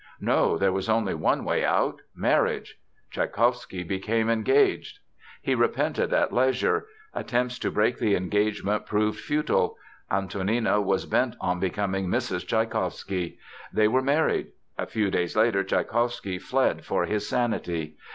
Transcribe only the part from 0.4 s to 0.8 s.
there